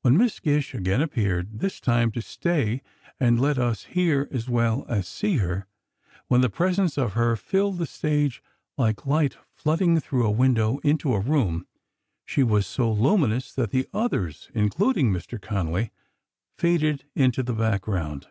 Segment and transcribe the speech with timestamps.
[0.00, 2.80] When Miss Gish again appeared, this time to stay
[3.20, 5.66] and let us hear as well as see her,
[6.28, 8.42] when the presence of her filled the stage
[8.78, 11.66] like light flooding through a window into a room,
[12.24, 15.38] she was so luminous that the others, including Mr.
[15.38, 15.90] Connolly,
[16.56, 18.28] faded into the background.